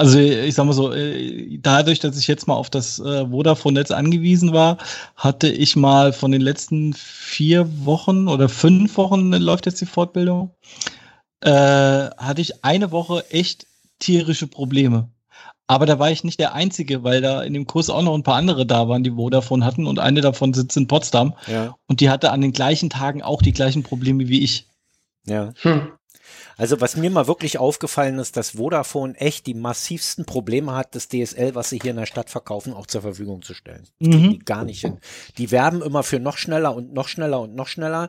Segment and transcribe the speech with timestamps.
[0.00, 3.90] Also ich sag mal so, äh, dadurch, dass ich jetzt mal auf das äh, Vodafone-Netz
[3.90, 4.78] angewiesen war,
[5.14, 10.54] hatte ich mal von den letzten vier Wochen oder fünf Wochen läuft jetzt die Fortbildung,
[11.42, 13.66] äh, hatte ich eine Woche echt
[13.98, 15.10] tierische Probleme.
[15.66, 18.22] Aber da war ich nicht der Einzige, weil da in dem Kurs auch noch ein
[18.22, 21.34] paar andere da waren, die Vodafone hatten und eine davon sitzt in Potsdam.
[21.46, 21.76] Ja.
[21.88, 24.66] Und die hatte an den gleichen Tagen auch die gleichen Probleme wie ich.
[25.26, 25.52] Ja.
[25.60, 25.92] Hm.
[26.56, 31.08] Also was mir mal wirklich aufgefallen ist, dass Vodafone echt die massivsten Probleme hat, das
[31.08, 33.86] DSL, was sie hier in der Stadt verkaufen, auch zur Verfügung zu stellen.
[33.98, 34.30] Mhm.
[34.30, 34.98] Die gar nicht hin.
[35.38, 38.08] Die werben immer für noch schneller und noch schneller und noch schneller.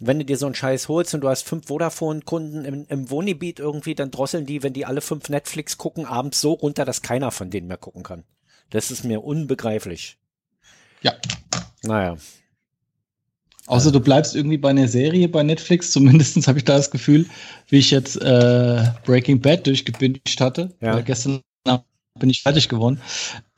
[0.00, 3.60] Wenn du dir so einen Scheiß holst und du hast fünf Vodafone-Kunden im, im Wohngebiet
[3.60, 7.30] irgendwie, dann drosseln die, wenn die alle fünf Netflix gucken, abends so runter, dass keiner
[7.30, 8.24] von denen mehr gucken kann.
[8.70, 10.18] Das ist mir unbegreiflich.
[11.02, 11.14] Ja.
[11.82, 12.16] Naja,
[13.70, 17.26] Außer du bleibst irgendwie bei einer Serie bei Netflix, zumindest habe ich da das Gefühl,
[17.68, 20.74] wie ich jetzt äh, Breaking Bad durchgebinged hatte.
[20.80, 21.00] Ja.
[21.00, 21.40] Gestern
[22.18, 23.00] bin ich fertig geworden.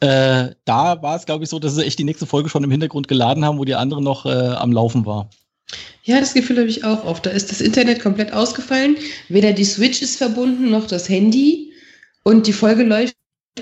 [0.01, 2.71] Äh, da war es, glaube ich, so, dass sie echt die nächste Folge schon im
[2.71, 5.30] Hintergrund geladen haben, wo die andere noch äh, am Laufen war.
[6.02, 7.24] Ja, das Gefühl habe ich auch oft.
[7.24, 8.99] Da ist das Internet komplett ausgefallen.
[9.30, 11.73] Weder die Switch ist verbunden, noch das Handy.
[12.23, 13.16] Und die Folge läuft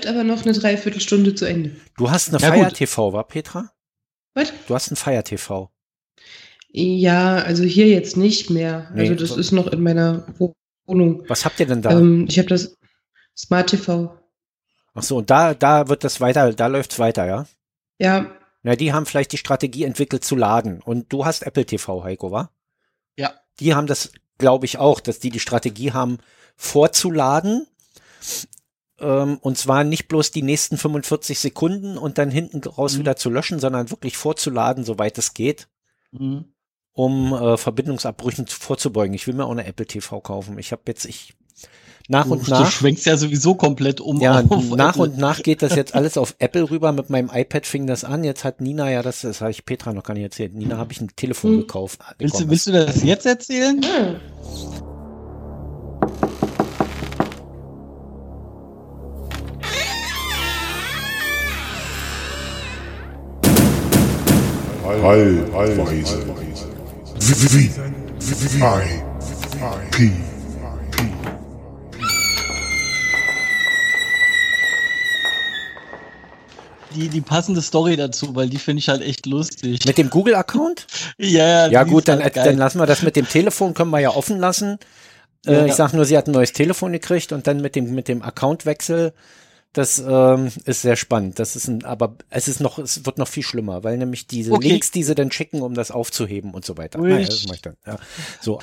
[0.05, 1.77] aber noch eine Dreiviertelstunde zu Ende.
[1.97, 3.71] Du hast eine ja, Fire TV, war Petra?
[4.33, 4.51] Was?
[4.67, 5.71] Du hast ein Fire TV.
[6.71, 8.89] Ja, also hier jetzt nicht mehr.
[8.93, 9.37] Nee, also das so.
[9.37, 10.25] ist noch in meiner
[10.85, 11.23] Wohnung.
[11.27, 11.91] Was habt ihr denn da?
[11.91, 12.77] Ähm, ich habe das
[13.37, 14.17] Smart TV.
[14.93, 17.45] Ach so, und da, da wird das weiter, da läuft's weiter, ja?
[17.99, 18.31] Ja.
[18.63, 20.81] Na, die haben vielleicht die Strategie entwickelt zu laden.
[20.81, 22.51] Und du hast Apple TV, Heiko, wa?
[23.17, 23.33] Ja.
[23.59, 26.19] Die haben das, glaube ich, auch, dass die die Strategie haben,
[26.55, 27.67] vorzuladen.
[28.99, 32.99] Ähm, und zwar nicht bloß die nächsten 45 Sekunden und dann hinten raus mhm.
[32.99, 35.67] wieder zu löschen, sondern wirklich vorzuladen, soweit es geht.
[36.11, 36.45] Mhm
[36.93, 39.13] um äh, Verbindungsabbrüchen vorzubeugen.
[39.13, 40.57] Ich will mir auch eine Apple TV kaufen.
[40.59, 41.33] Ich habe jetzt, ich
[42.07, 42.65] nach und nach.
[42.65, 44.19] Du schwenkst ja sowieso komplett um.
[44.19, 45.03] Ja, nach Apple.
[45.03, 46.91] und nach geht das jetzt alles auf Apple rüber.
[46.91, 48.23] Mit meinem iPad fing das an.
[48.23, 50.53] Jetzt hat Nina ja das, das habe ich Petra noch gar nicht erzählt.
[50.53, 51.59] Nina habe ich ein Telefon hm.
[51.61, 52.01] gekauft.
[52.17, 53.81] Willst du, willst du das jetzt erzählen?
[53.81, 54.15] Hm.
[64.99, 66.17] Heilweise.
[68.19, 70.11] V-V-V-I-P.
[76.93, 79.85] Die, die passende Story dazu, weil die finde ich halt echt lustig.
[79.85, 80.87] Mit dem Google-Account?
[81.17, 81.67] ja, ja.
[81.67, 84.39] Ja gut, dann, halt dann lassen wir das mit dem Telefon, können wir ja offen
[84.39, 84.77] lassen.
[85.45, 85.65] Äh, ja.
[85.65, 88.21] Ich sag nur, sie hat ein neues Telefon gekriegt und dann mit dem, mit dem
[88.21, 89.13] Accountwechsel
[89.73, 91.39] das ähm, ist sehr spannend.
[91.39, 94.51] Das ist ein, aber es ist noch, es wird noch viel schlimmer, weil nämlich diese
[94.51, 94.69] okay.
[94.69, 96.99] Links, die sie dann schicken, um das aufzuheben und so weiter.
[96.99, 97.77] Naja, das mache ich dann.
[97.85, 97.97] Ja.
[98.41, 98.59] So.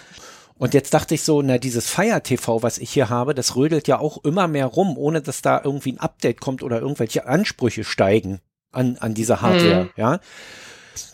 [0.58, 3.88] Und jetzt dachte ich so, na, dieses Fire TV, was ich hier habe, das rödelt
[3.88, 7.84] ja auch immer mehr rum, ohne dass da irgendwie ein Update kommt oder irgendwelche Ansprüche
[7.84, 8.40] steigen
[8.72, 9.90] an, an diese Hardware, mhm.
[9.96, 10.20] ja.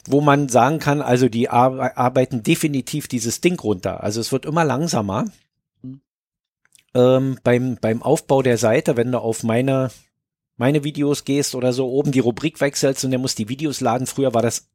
[0.06, 4.02] Wo man sagen kann, also die ar arbeiten definitiv dieses Ding runter.
[4.02, 5.26] Also es wird immer langsamer
[6.94, 9.90] ähm, beim, beim Aufbau der Seite, wenn du auf meine,
[10.56, 14.06] meine Videos gehst oder so, oben die Rubrik wechselst und der muss die Videos laden.
[14.06, 14.68] Früher war das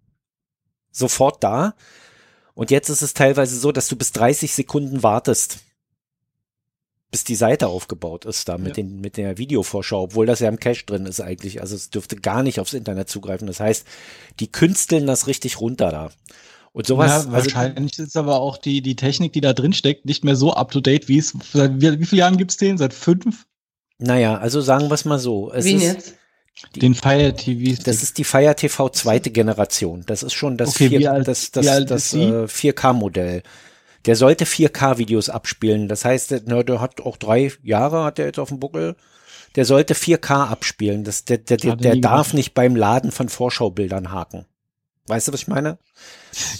[0.91, 1.75] sofort da.
[2.53, 5.59] Und jetzt ist es teilweise so, dass du bis 30 Sekunden wartest,
[7.09, 8.83] bis die Seite aufgebaut ist da mit, ja.
[8.83, 11.61] den, mit der Videovorschau, obwohl das ja im Cache drin ist eigentlich.
[11.61, 13.47] Also es dürfte gar nicht aufs Internet zugreifen.
[13.47, 13.87] Das heißt,
[14.39, 16.11] die künsteln das richtig runter da.
[16.71, 17.09] Und sowas.
[17.09, 20.23] Ja, also wahrscheinlich also, ist aber auch die, die Technik, die da drin steckt, nicht
[20.23, 22.77] mehr so up to date, wie es, seit wie, wie viele Jahren gibt's den?
[22.77, 23.45] Seit fünf?
[23.97, 25.51] Naja, also sagen wir es mal so.
[25.51, 26.13] Es wie ist, jetzt?
[26.75, 27.81] Die, den Fire TV.
[27.83, 30.03] Das ist die Fire TV zweite Generation.
[30.05, 33.43] Das ist schon das, okay, 4, alt, das, das, das, das äh, 4K-Modell.
[34.05, 35.87] Der sollte 4K-Videos abspielen.
[35.87, 38.95] Das heißt, der, der hat auch drei Jahre, hat er jetzt auf dem Buckel.
[39.55, 41.03] Der sollte 4K abspielen.
[41.03, 44.45] Das, der der, der, der darf nicht beim Laden von Vorschaubildern haken.
[45.09, 45.79] Weißt du, was ich meine?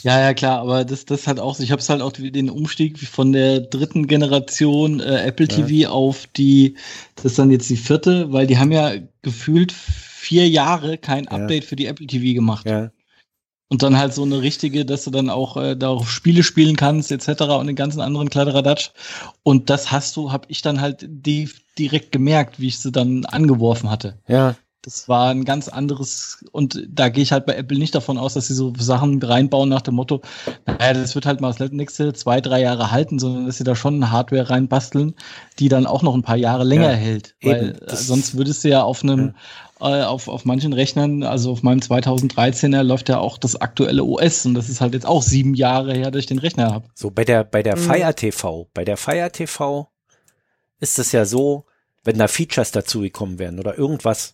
[0.02, 1.64] Ja, ja, klar, aber das, das hat auch so.
[1.64, 5.90] Ich habe es halt auch den Umstieg von der dritten Generation äh, Apple TV ja.
[5.90, 6.76] auf die,
[7.16, 11.64] das ist dann jetzt die vierte, weil die haben ja gefühlt vier Jahre kein Update
[11.64, 11.70] ja.
[11.70, 12.68] für die Apple TV gemacht.
[12.68, 12.92] Ja.
[13.68, 17.12] Und dann halt so eine richtige, dass du dann auch äh, darauf Spiele spielen kannst,
[17.12, 17.44] etc.
[17.44, 18.90] und den ganzen anderen Kladderadatsch.
[19.44, 21.48] Und das hast du, habe ich dann halt die,
[21.78, 24.18] direkt gemerkt, wie ich sie dann angeworfen hatte.
[24.28, 24.56] Ja.
[24.82, 28.36] Das war ein ganz anderes, und da gehe ich halt bei Apple nicht davon aus,
[28.36, 30.22] dass sie so Sachen reinbauen nach dem Motto,
[30.66, 33.76] naja, das wird halt mal das nächste zwei, drei Jahre halten, sondern dass sie da
[33.76, 35.16] schon eine Hardware reinbasteln,
[35.60, 37.36] die dann auch noch ein paar Jahre länger ja, hält.
[37.42, 39.34] Weil eben, sonst würdest du ja auf einem,
[39.82, 40.00] ja.
[40.00, 44.46] äh, auf, auf manchen Rechnern, also auf meinem 2013er läuft ja auch das aktuelle OS
[44.46, 46.88] und das ist halt jetzt auch sieben Jahre her, dass ich den Rechner habe.
[46.96, 47.82] So, bei der, bei der mhm.
[47.82, 49.90] Fire TV, bei der Fire TV
[50.80, 51.66] ist es ja so,
[52.06, 54.34] wenn da Features dazugekommen wären oder irgendwas,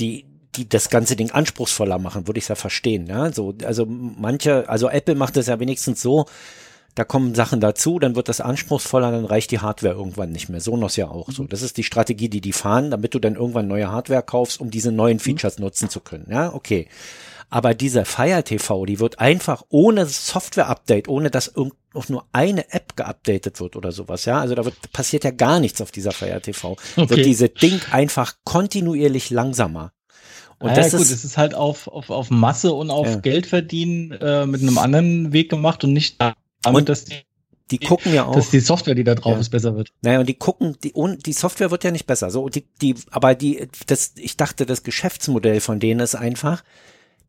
[0.00, 0.26] die,
[0.56, 3.06] die das ganze Ding anspruchsvoller machen, würde ich ja verstehen.
[3.06, 3.32] Ja?
[3.32, 6.26] So, also manche, also Apple macht das ja wenigstens so,
[6.94, 10.60] da kommen Sachen dazu, dann wird das anspruchsvoller, dann reicht die Hardware irgendwann nicht mehr.
[10.60, 11.44] Sonos ja auch so.
[11.44, 14.70] Das ist die Strategie, die die fahren, damit du dann irgendwann neue Hardware kaufst, um
[14.70, 16.26] diese neuen Features nutzen zu können.
[16.30, 16.88] Ja, okay.
[17.48, 22.72] Aber diese Fire TV, die wird einfach ohne Software-Update, ohne dass irgend auch nur eine
[22.72, 24.40] App geupdatet wird oder sowas, ja.
[24.40, 26.76] Also da wird, passiert ja gar nichts auf dieser Fire TV.
[26.96, 27.10] Okay.
[27.10, 29.92] Wird diese Ding einfach kontinuierlich langsamer.
[30.58, 33.06] Und ah, das ja, gut, ist, es ist halt auf, auf, auf Masse und auf
[33.08, 33.16] Ja.
[33.16, 36.36] Geld verdienen äh, mit einem anderen Weg gemacht und nicht damit,
[36.80, 37.14] Und dass, die,
[37.70, 38.34] die gucken ja auch.
[38.34, 39.38] dass die Software, die da drauf Ja.
[39.40, 39.92] ist, besser wird.
[40.02, 42.30] Naja, und die gucken, die, und die Software wird ja nicht besser.
[42.30, 46.62] So, die, die, aber die, das, ich dachte, das Geschäftsmodell von denen ist einfach,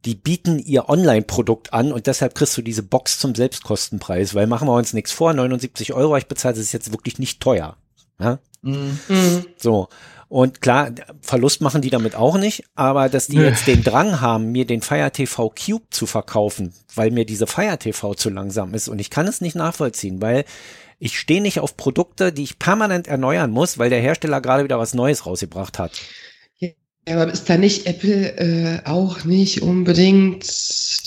[0.06, 4.68] die bieten ihr Online-Produkt an und deshalb kriegst du diese Box zum Selbstkostenpreis, weil machen
[4.68, 7.78] wir uns nichts vor, 79 Euro, ich bezahle, das ist jetzt wirklich nicht teuer.
[8.20, 8.40] Ja?
[8.62, 9.00] Mhm.
[9.58, 9.90] So.
[10.28, 14.52] Und klar, Verlust machen die damit auch nicht, aber dass die jetzt den Drang haben,
[14.52, 18.88] mir den Fire TV Cube zu verkaufen, weil mir diese Fire TV zu langsam ist
[18.88, 20.46] und ich kann es nicht nachvollziehen, weil
[21.00, 24.80] ich stehe nicht auf Produkte, die ich permanent erneuern muss, weil der Hersteller gerade wieder
[24.80, 26.00] was Neues rausgebracht hat.
[27.08, 30.46] Ja, aber ist da nicht Apple äh, auch nicht unbedingt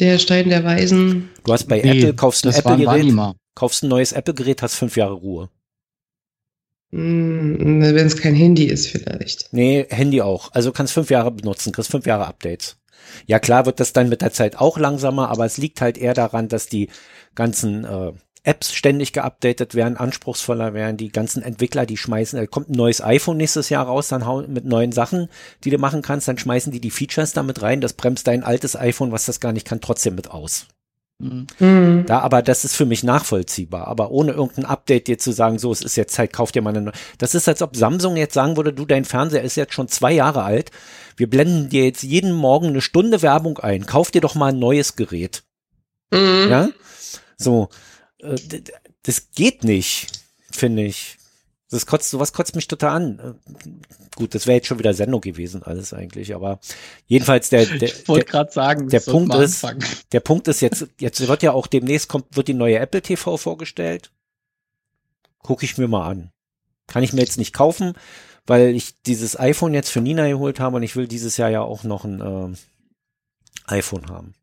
[0.00, 1.30] der Stein der Weisen?
[1.44, 3.14] Du hast bei Nee, Apple, kaufst ein Apple-Gerät,
[3.54, 5.50] kaufst ein neues Apple-Gerät, hast fünf Jahre Ruhe.
[6.90, 9.52] Hm, Wenn es kein Handy ist, vielleicht.
[9.52, 10.52] Nee, Handy auch.
[10.52, 12.76] Also kannst fünf Jahre benutzen, kriegst fünf Jahre Updates.
[13.26, 16.14] Ja, klar wird das dann mit der Zeit auch langsamer, aber es liegt halt eher
[16.14, 16.88] daran, dass die
[17.34, 18.12] ganzen äh,
[18.44, 20.96] Apps ständig geupdatet werden, anspruchsvoller werden.
[20.96, 24.52] Die ganzen Entwickler, die schmeißen, äh, kommt ein neues iPhone nächstes Jahr raus, dann hauen
[24.52, 25.28] mit neuen Sachen,
[25.64, 27.80] die du machen kannst, dann schmeißen die die Features damit rein.
[27.80, 30.66] Das bremst dein altes iPhone, was das gar nicht kann, trotzdem mit aus.
[31.18, 31.46] Mhm.
[31.58, 32.04] Hm.
[32.06, 33.86] Da, aber das ist für mich nachvollziehbar.
[33.86, 36.70] Aber ohne irgendein Update dir zu sagen, so, es ist jetzt Zeit, kauf dir mal
[36.70, 36.94] eine neue.
[37.18, 40.12] Das ist, als ob Samsung jetzt sagen würde, du, dein Fernseher ist jetzt schon zwei
[40.12, 40.70] Jahre alt.
[41.16, 43.86] Wir blenden dir jetzt jeden Morgen eine Stunde Werbung ein.
[43.86, 45.44] Kauf dir doch mal ein neues Gerät.
[46.10, 46.48] Mhm.
[46.50, 46.68] Ja?
[47.38, 47.68] So.
[48.20, 48.36] Äh,
[49.02, 50.08] Das geht nicht,
[50.50, 51.18] finde ich.
[51.70, 53.18] Das kotzt, sowas kotzt mich total an.
[53.18, 53.70] Äh,
[54.16, 56.60] Gut, das wäre jetzt schon wieder Sendung gewesen, alles eigentlich, aber
[57.08, 57.90] jedenfalls der, der,
[58.22, 59.60] der, sagen, der Punkt ist-
[60.12, 63.36] der Punkt ist jetzt, jetzt wird ja auch demnächst kommt, wird die neue Apple TV
[63.36, 64.12] vorgestellt.
[65.38, 66.30] Gucke ich mir mal an.
[66.86, 67.94] Kann ich mir jetzt nicht kaufen,
[68.46, 71.62] weil ich dieses iPhone jetzt für Nina geholt habe und ich will dieses Jahr ja
[71.62, 72.56] auch noch ein ähm,
[73.66, 74.34] iPhone haben.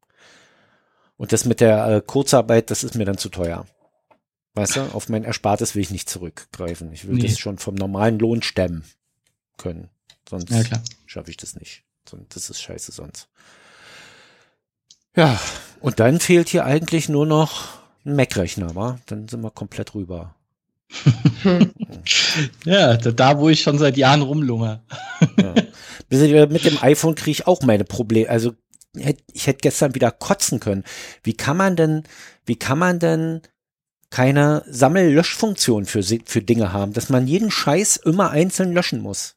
[1.21, 3.67] Und das mit der äh, Kurzarbeit, das ist mir dann zu teuer.
[4.55, 6.91] Weißt du, auf mein Erspartes will ich nicht zurückgreifen.
[6.93, 7.27] Ich will Nee.
[7.27, 8.83] das schon vom normalen Lohn stemmen
[9.57, 9.89] können.
[10.27, 10.63] Sonst Ja,
[11.05, 11.83] schaffe ich das nicht.
[12.29, 13.29] Das ist scheiße sonst.
[15.15, 15.39] Ja,
[15.79, 17.67] und dann fehlt hier eigentlich nur noch
[18.03, 18.97] ein Mac-Rechner, wa?
[19.05, 20.33] Dann sind wir komplett rüber.
[22.65, 24.81] Ja, da, da, wo ich schon seit Jahren rumlungere.
[25.39, 25.53] Ja.
[26.47, 28.27] Mit dem iPhone kriege ich auch meine Probleme.
[28.27, 28.53] Also
[28.93, 30.83] ich hätte gestern wieder kotzen können.
[31.23, 32.03] Wie kann man denn,
[32.45, 33.41] wie kann man denn
[34.09, 39.35] keine Sammellöschfunktion für, für Dinge haben, dass man jeden Scheiß immer einzeln löschen muss?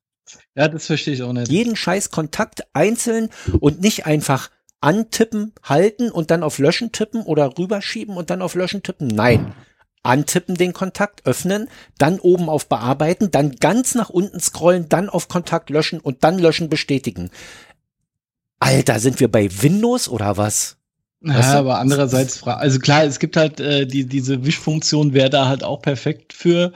[0.56, 1.50] Ja, das verstehe ich auch nicht.
[1.50, 3.28] jeden scheiß Kontakt einzeln
[3.60, 8.54] und nicht einfach antippen, halten und dann auf Löschen tippen oder rüberschieben und dann auf
[8.54, 9.08] Löschen tippen.
[9.08, 9.54] Nein.
[10.02, 15.28] Antippen den Kontakt, öffnen, dann oben auf Bearbeiten, dann ganz nach unten scrollen, dann auf
[15.28, 17.30] Kontakt löschen und dann löschen bestätigen.
[18.64, 20.76] Alter, sind wir bei Windows oder was?
[21.22, 21.58] Ja, Weißt du?
[21.58, 25.82] aber andererseits, also klar, es gibt halt äh, die, diese Wischfunktion, wäre da halt auch
[25.82, 26.72] perfekt für.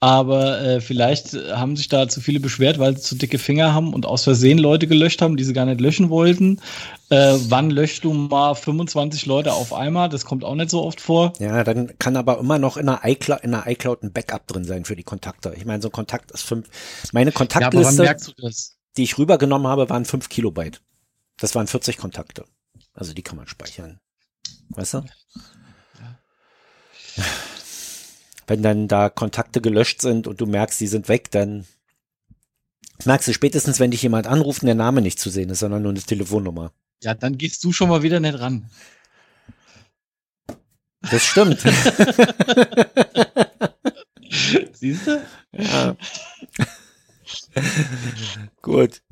[0.00, 3.94] Aber äh, vielleicht haben sich da zu viele beschwert, weil sie zu dicke Finger haben
[3.94, 6.60] und aus Versehen Leute gelöscht haben, die sie gar nicht löschen wollten.
[7.08, 10.08] Äh, wann löscht du mal 25 Leute auf einmal?
[10.08, 11.32] Das kommt auch nicht so oft vor.
[11.38, 14.64] Ja, dann kann aber immer noch in der iCloud, in der iCloud ein Backup drin
[14.64, 15.54] sein für die Kontakte.
[15.56, 16.66] Ich meine, so ein Kontakt ist fünf.
[17.12, 18.16] Meine Ja, Kontaktliste.
[18.38, 18.76] das?
[18.96, 20.80] die ich rübergenommen habe, waren 5 Kilobyte.
[21.38, 22.44] Das waren 40 Kontakte.
[22.94, 24.00] Also die kann man speichern.
[24.70, 25.04] Weißt du?
[28.46, 31.66] Wenn dann da Kontakte gelöscht sind und du merkst, die sind weg, dann
[33.04, 35.82] merkst du spätestens, wenn dich jemand anruft und der Name nicht zu sehen ist, sondern
[35.82, 36.72] nur eine Telefonnummer.
[37.02, 38.70] Ja, dann gehst du schon mal wieder nicht ran.
[41.10, 41.60] Das stimmt.
[44.72, 45.22] Siehst du?
[45.52, 45.96] ja.
[48.62, 49.02] Gut.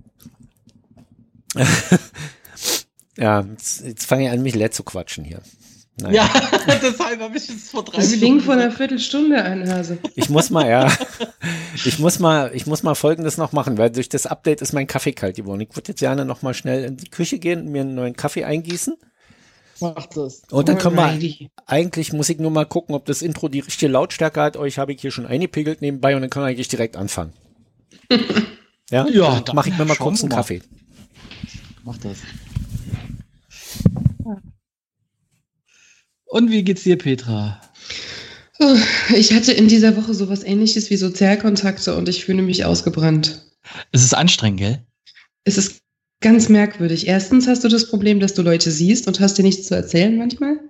[3.17, 5.43] Ja, jetzt, jetzt fange ich an, mich leer zu quatschen hier.
[6.01, 6.15] Nein.
[6.15, 6.31] Ja,
[6.83, 9.99] deshalb habe ich es vor drei Das fing vor einer Viertelstunde an, Hase.
[10.15, 10.91] Ich muss mal, ja.
[11.85, 14.87] Ich muss mal, ich muss mal Folgendes noch machen, weil durch das Update ist mein
[14.87, 15.61] Kaffee kalt geworden.
[15.61, 18.45] Ich würde jetzt gerne noch mal schnell in die Küche gehen, mir einen neuen Kaffee
[18.45, 18.97] eingießen.
[19.81, 20.43] Mach das.
[20.51, 23.91] Und dann können wir, eigentlich muss ich nur mal gucken, ob das Intro die richtige
[23.91, 24.57] Lautstärke hat.
[24.57, 27.33] Euch habe ich hier schon eingepegelt nebenbei und dann können wir eigentlich direkt anfangen.
[28.91, 30.31] ja, Ja, dann mache ich mir mal kurz einen.
[30.31, 30.63] Kaffee.
[31.85, 32.19] Mach das.
[36.27, 37.61] Und wie geht's dir, Petra?
[39.15, 43.47] Ich hatte in dieser Woche sowas ähnliches wie Sozialkontakte und ich fühle mich ausgebrannt.
[43.91, 44.87] Es ist anstrengend, gell?
[45.45, 45.81] Es ist
[46.21, 47.07] ganz merkwürdig.
[47.07, 50.17] Erstens hast du das Problem, dass du Leute siehst und hast dir nichts zu erzählen
[50.19, 50.61] manchmal,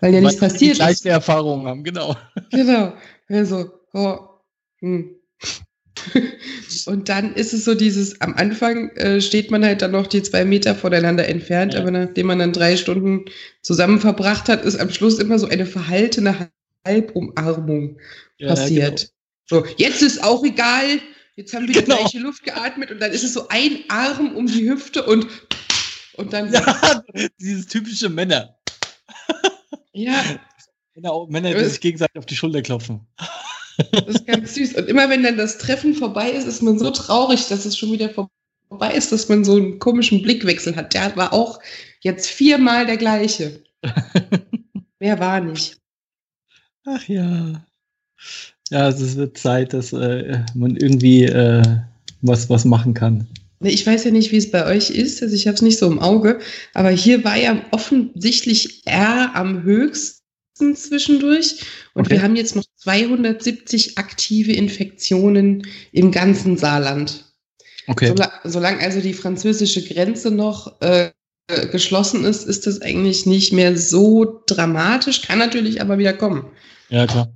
[0.00, 0.78] weil ja nichts Weil wir passiert Die ist.
[0.78, 2.14] gleiche Erfahrungen haben, genau.
[2.50, 2.92] Genau.
[3.28, 4.18] Also, oh,
[4.80, 5.16] hm.
[6.86, 10.22] Und dann ist es so dieses, am Anfang äh, steht man halt dann noch die
[10.22, 11.80] zwei Meter voneinander entfernt, Ja.
[11.80, 13.24] aber nachdem man dann drei Stunden
[13.62, 16.50] zusammen verbracht hat, ist am Schluss immer so eine verhaltene
[16.86, 17.98] Halbumarmung
[18.38, 19.12] Ja, passiert.
[19.46, 21.00] So, jetzt ist auch egal,
[21.36, 21.96] jetzt haben wir die Genau.
[21.96, 25.26] gleiche Luft geatmet und dann ist es so ein Arm um die Hüfte und,
[26.14, 26.62] und dann, Genau.
[27.14, 28.56] Ja, dieses typische Männer.
[29.92, 30.22] ja,
[30.94, 31.68] Genau, Männer, die Äh.
[31.68, 33.06] sich gegenseitig auf die Schulter klopfen.
[33.92, 34.74] Das ist ganz süß.
[34.74, 37.92] Und immer wenn dann das Treffen vorbei ist, ist man so traurig, dass es schon
[37.92, 40.94] wieder vorbei ist, dass man so einen komischen Blickwechsel hat.
[40.94, 41.60] Der war auch
[42.00, 43.62] jetzt viermal der gleiche.
[45.00, 45.78] Mehr war nicht.
[46.84, 47.64] Ach ja.
[48.70, 51.62] Ja, es wird Zeit, dass äh, man irgendwie äh,
[52.22, 53.26] was, was machen kann.
[53.62, 55.86] Ich weiß ja nicht, wie es bei euch ist, also ich habe es nicht so
[55.86, 56.38] im Auge,
[56.72, 60.19] aber hier war ja offensichtlich R am höchsten
[60.74, 61.64] zwischendurch
[61.94, 62.16] und Okay.
[62.16, 67.24] wir haben jetzt noch 270 aktive Infektionen im ganzen Saarland.
[67.86, 68.08] Okay.
[68.08, 71.10] Sola solange also die französische Grenze noch äh,
[71.72, 76.44] geschlossen ist, ist das eigentlich nicht mehr so dramatisch, kann natürlich aber wieder kommen.
[76.88, 77.32] Ja, klar.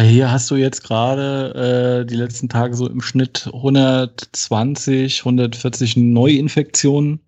[0.00, 7.20] Hier hast du jetzt gerade äh, die letzten Tage so im Schnitt 120, 140 Neuinfektionen.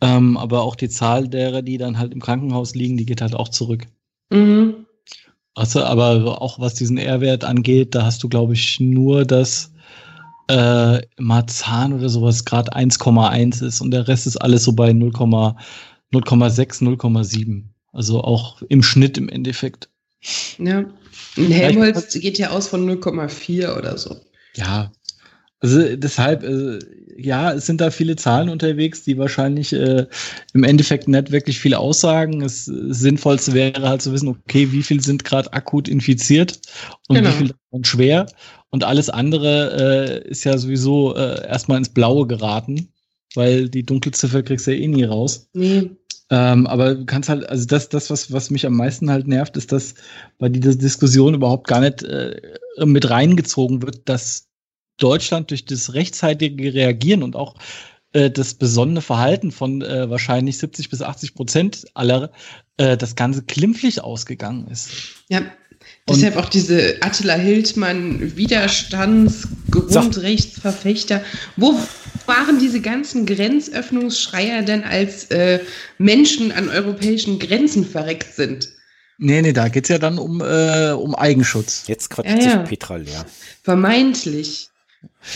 [0.00, 3.34] Ähm, aber auch die Zahl derer, die dann halt im Krankenhaus liegen, die geht halt
[3.34, 3.86] auch zurück.
[4.30, 4.86] Mhm.
[5.54, 9.72] Also, aber auch was diesen R-Wert angeht, da hast du, glaube ich, nur das
[10.48, 15.10] äh, Marzahn oder sowas gerade 1,1 ist und der Rest ist alles so bei 0,
[15.10, 15.62] 0,6,
[16.12, 17.64] 0,7.
[17.92, 19.88] Also auch im Schnitt im Endeffekt.
[20.58, 20.84] Ja.
[21.36, 24.16] Und Helmholtz geht ja aus von 0,4 oder so.
[24.54, 24.90] Ja,
[25.60, 26.78] also deshalb, äh,
[27.16, 30.06] ja, es sind da viele Zahlen unterwegs, die wahrscheinlich äh,
[30.54, 32.40] im Endeffekt nicht wirklich viel aussagen.
[32.40, 36.60] Das äh, Sinnvollste wäre halt zu wissen, okay, wie viel sind gerade akut infiziert
[37.08, 37.30] und Genau.
[37.30, 38.26] wie viel davon schwer.
[38.70, 42.92] Und alles andere äh, ist ja sowieso äh, erstmal ins Blaue geraten,
[43.34, 45.48] weil die Dunkelziffer kriegst du ja eh nie raus.
[45.54, 45.90] Nee.
[46.30, 49.56] Ähm, aber du kannst halt, also das, das, was, was mich am meisten halt nervt,
[49.56, 49.94] ist, dass
[50.38, 52.36] bei dieser Diskussion überhaupt gar nicht äh,
[52.84, 54.47] mit reingezogen wird, dass
[54.98, 57.54] Deutschland durch das rechtzeitige Reagieren und auch
[58.12, 62.30] äh, das besonnene Verhalten von äh, wahrscheinlich 70 bis 80 Prozent aller
[62.76, 64.90] äh, das Ganze klimpflich ausgegangen ist.
[65.28, 65.42] Ja.
[66.06, 71.22] Und- Deshalb auch diese Attila Hildmann Widerstandsgrundrechtsverfechter.
[71.56, 71.74] Wo
[72.26, 75.60] waren diese ganzen Grenzöffnungsschreier denn, als äh,
[75.98, 78.68] Menschen an europäischen Grenzen verreckt sind?
[79.18, 81.84] Nee, nee, da geht's ja dann um, äh, um Eigenschutz.
[81.86, 82.60] Jetzt quatscht Ja, ja.
[82.60, 83.24] sich Petra leer.
[83.62, 84.68] Vermeintlich.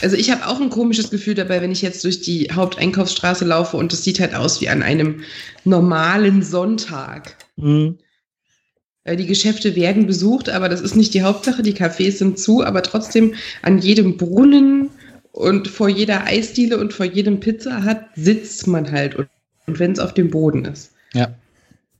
[0.00, 3.76] Also ich habe auch ein komisches Gefühl dabei, wenn ich jetzt durch die Haupteinkaufsstraße laufe
[3.76, 5.22] und es sieht halt aus wie an einem
[5.64, 7.36] normalen Sonntag.
[7.56, 7.98] Mhm.
[9.04, 11.62] Äh, Die Geschäfte werden besucht, aber das ist nicht die Hauptsache.
[11.62, 14.90] Die Cafés sind zu, aber trotzdem an jedem Brunnen
[15.32, 19.28] und vor jeder Eisdiele und vor jedem Pizza hat sitzt man halt und,
[19.66, 20.92] und wenn es auf dem Boden ist.
[21.14, 21.34] Ja.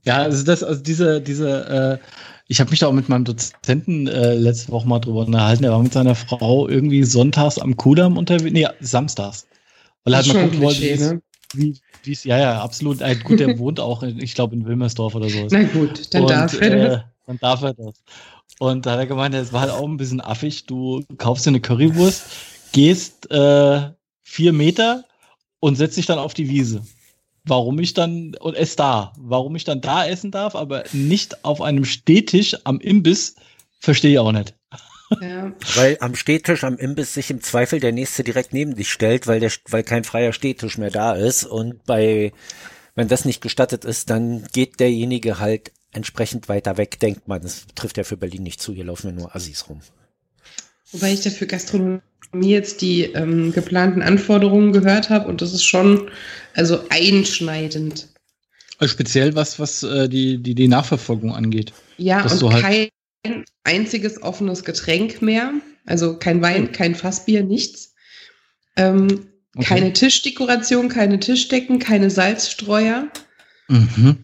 [0.05, 2.05] Ja, also das, also diese, diese, äh,
[2.47, 5.63] ich habe mich da auch mit meinem Dozenten äh, letzte Woche mal drüber unterhalten.
[5.63, 9.47] Er war mit seiner Frau irgendwie sonntags am Kudamm unterwegs, nee, samstags.
[10.03, 11.21] Weil er halt ist mal gucken wollte, Klischee, wie es- ne?
[11.55, 12.99] wie wie es, ja, ja, absolut.
[13.01, 15.47] Äh, gut, der wohnt auch, in, ich glaube, in Wilmersdorf oder so.
[15.49, 16.97] Na gut, dann und, darf er das.
[16.97, 17.95] äh, Dann darf er das.
[18.59, 20.65] Und da hat er gemeint, es war halt auch ein bisschen affig.
[20.65, 22.23] Du kaufst dir eine Currywurst,
[22.73, 23.89] gehst äh,
[24.23, 25.05] vier Meter
[25.61, 26.83] und setzt dich dann auf die Wiese.
[27.45, 29.13] Warum ich dann, und ess da.
[29.17, 33.35] Warum ich dann da essen darf, aber nicht auf einem Stehtisch am Imbiss,
[33.79, 34.55] verstehe ich auch nicht.
[35.21, 35.53] Ja.
[35.75, 39.39] Weil am Stehtisch, am Imbiss sich im Zweifel der nächste direkt neben dich stellt, weil
[39.39, 41.43] der, weil kein freier Stehtisch mehr da ist.
[41.43, 42.31] Und bei,
[42.95, 47.41] wenn das nicht gestattet ist, dann geht derjenige halt entsprechend weiter weg, denkt man.
[47.41, 48.73] Das trifft ja für Berlin nicht zu.
[48.73, 49.81] Hier laufen ja nur Assis rum.
[50.93, 52.01] Wobei ich dafür Gastronomie
[52.33, 56.09] jetzt die ähm, geplanten Anforderungen gehört habe und das ist schon
[56.55, 58.07] also einschneidend.
[58.77, 61.73] Also speziell was, was äh, die, die, die Nachverfolgung angeht.
[61.97, 62.63] Ja, und halt-
[63.23, 65.53] kein einziges offenes Getränk mehr.
[65.85, 67.93] Also kein Wein, kein Fassbier, nichts.
[68.77, 69.65] Ähm, Okay.
[69.65, 73.07] Keine Tischdekoration, keine Tischdecken, keine Salzstreuer.
[73.67, 74.22] Mhm.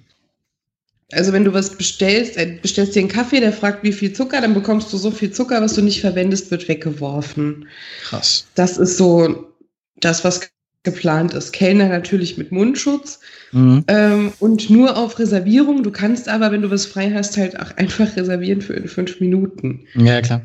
[1.12, 4.42] Also wenn du was bestellst, äh, bestellst dir einen Kaffee, der fragt, wie viel Zucker,
[4.42, 7.68] dann bekommst du so viel Zucker, was du nicht verwendest, wird weggeworfen.
[8.04, 8.46] Krass.
[8.56, 9.48] Das ist so
[10.00, 10.42] das, was
[10.84, 11.52] geplant ist.
[11.52, 13.20] Kellner natürlich mit Mundschutz
[13.52, 13.84] Mhm.
[13.88, 15.82] ähm, und nur auf Reservierung.
[15.84, 19.20] Du kannst aber, wenn du was frei hast, halt auch einfach reservieren für in fünf
[19.20, 19.88] Minuten.
[19.96, 20.44] Ja, klar.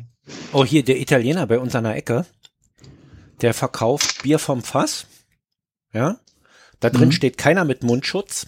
[0.51, 2.25] Oh, hier der Italiener bei uns an der Ecke,
[3.41, 5.05] der verkauft Bier vom Fass.
[5.93, 6.19] Ja.
[6.79, 7.13] Da drin Mhm.
[7.13, 8.47] steht keiner mit Mundschutz.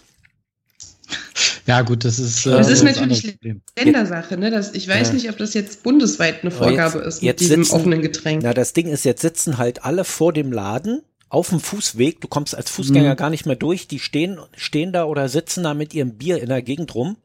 [1.65, 2.45] Ja, gut, das ist.
[2.45, 3.37] äh, Das ist natürlich.
[3.77, 4.51] Ländersache, ne?
[4.51, 5.13] Das, ich weiß Ja.
[5.13, 8.41] nicht, ob das jetzt bundesweit eine Vorgabe jetzt- ist jetzt mit diesem sitzen- offenen Getränk.
[8.43, 12.21] Na, das Ding ist, jetzt sitzen halt alle vor dem Laden auf dem Fußweg.
[12.21, 13.17] Du kommst als Fußgänger Mhm.
[13.17, 13.87] gar nicht mehr durch.
[13.87, 17.17] Die stehen, stehen da oder sitzen da mit ihrem Bier in der Gegend rum.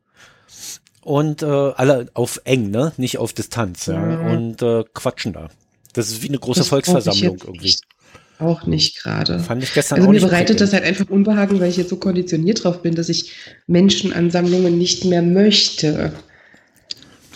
[1.02, 2.92] Und äh, alle auf eng, ne?
[2.96, 3.98] Nicht auf Distanz, ja.
[3.98, 4.26] Mhm.
[4.30, 5.48] Und äh, quatschen da.
[5.94, 7.60] Das ist wie eine große Das Volksversammlung irgendwie.
[7.66, 7.82] nicht.
[8.38, 9.38] Auch nicht gerade.
[9.38, 11.96] Fand ich gestern Also auch mir bereitet das halt einfach Unbehagen, weil ich jetzt so
[11.96, 13.32] konditioniert drauf bin, dass ich
[13.66, 16.12] Menschenansammlungen nicht mehr möchte.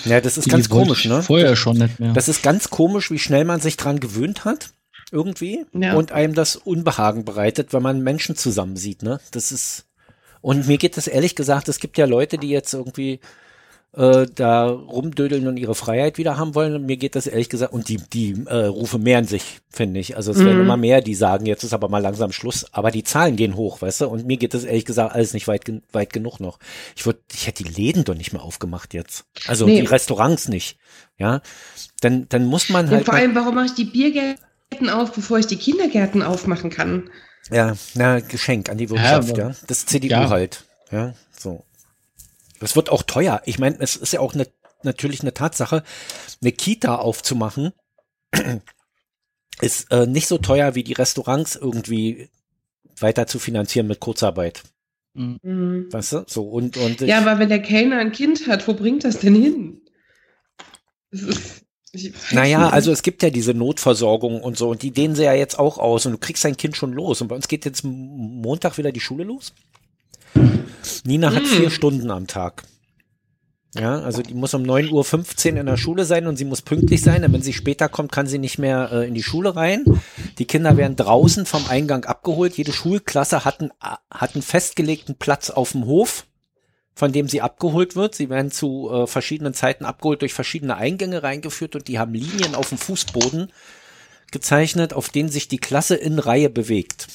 [0.04, 1.22] Ja, das ist Die ganz komisch, ne?
[1.22, 2.12] Vorher schon nicht mehr.
[2.12, 4.70] Das ist ganz komisch, wie schnell man sich dran gewöhnt hat,
[5.12, 5.94] irgendwie, Ja.
[5.94, 9.20] und einem das Unbehagen bereitet, wenn man Menschen zusammen sieht, ne?
[9.30, 9.86] Das ist,
[10.40, 13.20] und mir geht das ehrlich gesagt, es gibt ja Leute, die jetzt irgendwie
[13.96, 16.74] äh, da rumdödeln und ihre Freiheit wieder haben wollen.
[16.74, 20.16] Und mir geht das ehrlich gesagt, und die, die äh, Rufe mehren sich, finde ich.
[20.16, 20.62] Also es werden Mhm.
[20.64, 22.66] immer mehr, die sagen, jetzt ist aber mal langsam Schluss.
[22.72, 24.08] Aber die Zahlen gehen hoch, weißt du?
[24.08, 26.58] Und mir geht das ehrlich gesagt alles nicht weit, weit genug noch.
[26.94, 29.24] Ich würde, ich hätte die Läden doch nicht mehr aufgemacht jetzt.
[29.46, 29.80] Also Nee.
[29.80, 30.78] die Restaurants nicht.
[31.18, 31.40] Ja.
[32.02, 33.04] Dann, dann muss man Und halt.
[33.06, 37.08] vor mal- allem, warum mache ich die Biergärten auf, bevor ich die Kindergärten aufmachen kann?
[37.50, 39.52] Ja, na, Geschenk an die Wirtschaft, aber- ja.
[39.68, 40.28] Das CDU Ja.
[40.28, 40.64] halt.
[40.90, 41.62] Ja, so.
[42.60, 43.42] Das wird auch teuer.
[43.44, 44.46] Ich meine, es ist ja auch ne,
[44.82, 45.82] natürlich eine Tatsache,
[46.40, 47.72] eine Kita aufzumachen,
[49.60, 52.28] ist äh, nicht so teuer wie die Restaurants irgendwie
[52.98, 54.62] weiter zu finanzieren mit Kurzarbeit.
[55.14, 55.38] Mhm.
[55.42, 55.92] Mhm.
[55.92, 56.24] Weißt du?
[56.26, 59.34] So, und, und Ja, aber wenn der Kellner ein Kind hat, wo bringt das denn
[59.34, 59.80] hin?
[61.10, 62.72] Das ist, Naja, nicht.
[62.72, 65.78] also es gibt ja diese Notversorgung und so und die dehnen sie ja jetzt auch
[65.78, 68.92] aus und du kriegst dein Kind schon los und bei uns geht jetzt Montag wieder
[68.92, 69.54] die Schule los.
[71.06, 71.46] Nina hat Mm.
[71.46, 72.64] vier Stunden am Tag.
[73.78, 77.02] Ja, also die muss um 9.15 Uhr in der Schule sein und sie muss pünktlich
[77.02, 79.84] sein, denn wenn sie später kommt, kann sie nicht mehr äh, in die Schule rein.
[80.38, 82.56] Die Kinder werden draußen vom Eingang abgeholt.
[82.56, 83.72] Jede Schulklasse hat einen,
[84.10, 86.26] hat einen festgelegten Platz auf dem Hof,
[86.94, 88.14] von dem sie abgeholt wird.
[88.14, 92.54] Sie werden zu äh, verschiedenen Zeiten abgeholt, durch verschiedene Eingänge reingeführt und die haben Linien
[92.54, 93.52] auf dem Fußboden
[94.32, 97.08] gezeichnet, auf denen sich die Klasse in Reihe bewegt.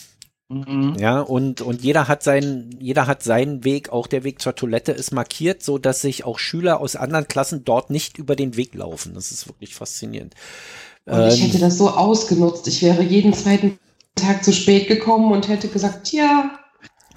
[0.51, 0.95] Mhm.
[0.99, 4.91] Ja, und, und jeder hat seinen, jeder hat seinen Weg, auch der Weg zur Toilette
[4.91, 8.75] ist markiert, so dass sich auch Schüler aus anderen Klassen dort nicht über den Weg
[8.75, 9.13] laufen.
[9.13, 10.35] Das ist wirklich faszinierend.
[11.09, 12.67] Und ich Ähm, hätte das so ausgenutzt.
[12.67, 13.77] Ich wäre jeden zweiten
[14.15, 16.59] Tag zu spät gekommen und hätte gesagt, ja,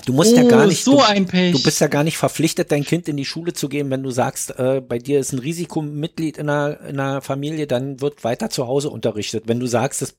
[0.06, 1.52] du musst ja gar Oh, nicht, so du, ein Pech.
[1.52, 4.10] du bist ja gar nicht verpflichtet, dein Kind in die Schule zu gehen, wenn du
[4.10, 8.50] sagst, äh, bei dir ist ein Risikomitglied in einer, in einer Familie, dann wird weiter
[8.50, 9.44] zu Hause unterrichtet.
[9.48, 10.16] Wenn du sagst, es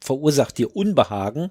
[0.00, 1.50] verursacht dir Unbehagen,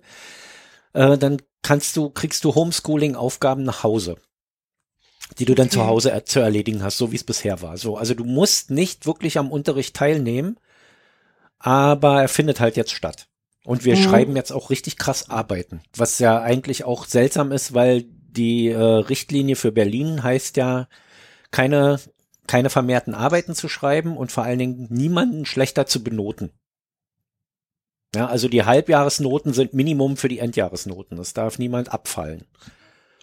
[0.94, 4.18] äh, dann kannst du, kriegst du Homeschooling-Aufgaben nach Hause,
[5.40, 5.76] die du dann Okay.
[5.76, 7.78] zu Hause er zu erledigen hast, so wie es bisher war.
[7.78, 10.58] So, also du musst nicht wirklich am Unterricht teilnehmen,
[11.60, 13.28] aber er findet halt jetzt statt.
[13.64, 14.02] Und wir Mhm.
[14.02, 18.78] schreiben jetzt auch richtig krass Arbeiten, was ja eigentlich auch seltsam ist, weil die äh,
[18.82, 20.88] Richtlinie für Berlin heißt ja,
[21.52, 22.00] keine,
[22.48, 26.52] keine vermehrten Arbeiten zu schreiben und vor allen Dingen niemanden schlechter zu benoten.
[28.16, 31.18] Ja, also die Halbjahresnoten sind Minimum für die Endjahresnoten.
[31.18, 32.44] Das darf niemand abfallen.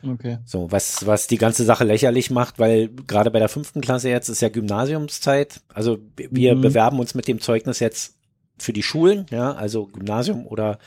[0.06, 0.38] Okay.
[0.46, 4.28] So, was, was die ganze Sache lächerlich macht, weil gerade bei der fünften Klasse jetzt
[4.28, 5.60] ist ja Gymnasiumszeit.
[5.74, 6.60] Also wir Mhm.
[6.62, 8.14] bewerben uns mit dem Zeugnis jetzt
[8.58, 10.78] für die Schulen, ja, also Gymnasium oder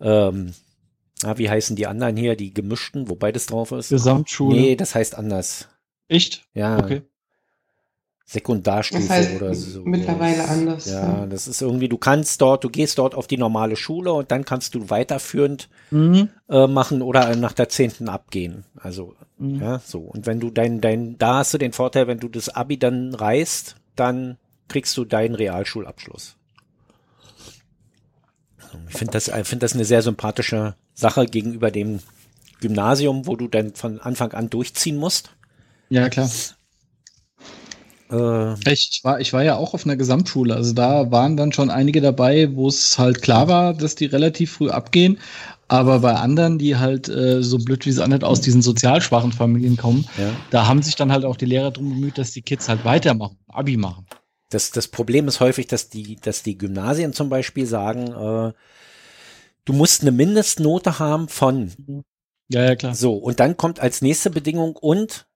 [0.00, 0.52] ähm,
[1.22, 3.88] ja, wie heißen die anderen hier, die gemischten, wo beides drauf ist?
[3.88, 4.56] Gesamtschule.
[4.60, 5.68] Nee, das heißt anders.
[6.06, 6.46] Echt?
[6.54, 7.02] Ja, Okay.
[8.30, 9.84] Sekundarstufe Das heißt oder so.
[9.86, 11.26] mittlerweile anders, Ja, ja.
[11.26, 14.44] das ist irgendwie, du kannst dort, du gehst dort auf die normale Schule und dann
[14.44, 16.28] kannst du weiterführend Mhm.
[16.50, 18.64] äh, machen oder nach der zehnten abgehen.
[18.76, 19.60] Also, Mhm.
[19.62, 20.00] ja, so.
[20.00, 23.14] Und wenn du dein, dein, da hast du den Vorteil, wenn du das Abi dann
[23.14, 24.36] reißt, dann
[24.68, 26.36] kriegst du deinen Realschulabschluss.
[28.90, 32.00] Ich finde das, ich finde das eine sehr sympathische Sache gegenüber dem
[32.60, 35.30] Gymnasium, wo du dann von Anfang an durchziehen musst.
[35.88, 36.28] Ja, klar.
[38.10, 40.54] Äh, Ich, war, ich war ja auch auf einer Gesamtschule.
[40.54, 44.52] Also da waren dann schon einige dabei, wo es halt klar war, dass die relativ
[44.52, 45.18] früh abgehen.
[45.70, 49.32] Aber bei anderen, die halt äh, so blöd wie es anhört, aus diesen sozial schwachen
[49.32, 50.30] Familien kommen, ja.
[50.50, 53.36] da haben sich dann halt auch die Lehrer drum bemüht, dass die Kids halt weitermachen,
[53.48, 54.06] Abi machen.
[54.48, 58.52] Das, das Problem ist häufig, dass die, dass die Gymnasien zum Beispiel sagen, äh,
[59.66, 61.70] du musst eine Mindestnote haben von
[62.48, 62.94] Ja, ja, klar.
[62.94, 65.26] so und dann kommt als nächste Bedingung und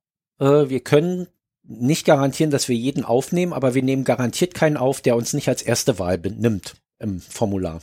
[0.41, 1.27] äh, wir können
[1.65, 5.49] nicht garantieren, dass wir jeden aufnehmen, aber wir nehmen garantiert keinen auf, der uns nicht
[5.49, 7.81] als erste Wahl nimmt im Formular.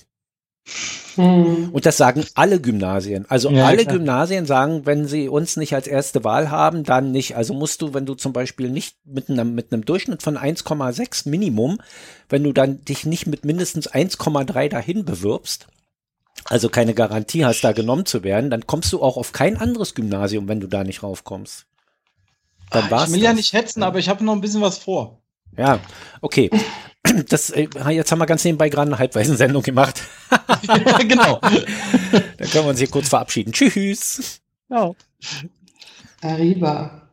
[1.16, 1.70] Hm.
[1.72, 3.26] Und das sagen alle Gymnasien.
[3.30, 3.98] Also ja, alle klar.
[3.98, 7.36] Gymnasien sagen, wenn sie uns nicht als erste Wahl haben, dann nicht.
[7.36, 11.28] Also musst du, wenn du zum Beispiel nicht mit einem, mit einem Durchschnitt von 1,6
[11.30, 11.80] Minimum,
[12.30, 15.68] wenn du dann dich nicht mit mindestens 1,3 dahin bewirbst,
[16.46, 19.96] also keine Garantie hast, da genommen zu werden, dann kommst du auch auf kein anderes
[19.96, 21.66] Gymnasium, wenn du da nicht raufkommst.
[22.72, 23.26] Dann ah, war's ich will das.
[23.26, 25.22] ja nicht hetzen, aber ich habe noch ein bisschen was vor.
[25.58, 25.80] Ja,
[26.22, 26.50] okay.
[27.30, 30.02] Das, äh, jetzt haben wir ganz nebenbei gerade eine Halbweisen-Sendung gemacht.
[30.62, 31.40] ja, genau.
[31.42, 33.54] Dann können wir uns hier kurz verabschieden.
[33.54, 34.42] Tschüss.
[34.70, 34.92] Ja.
[36.22, 37.08] Arriba.